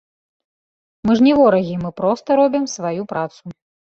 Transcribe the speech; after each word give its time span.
Мы 1.07 1.11
ж 1.19 1.25
не 1.27 1.33
ворагі, 1.41 1.75
мы 1.83 1.91
проста 2.01 2.29
робім 2.41 2.63
сваю 2.79 3.01
працу. 3.15 3.43